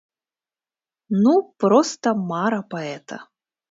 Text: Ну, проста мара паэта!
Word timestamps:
Ну, 1.23 1.33
проста 1.65 2.07
мара 2.35 2.61
паэта! 2.75 3.17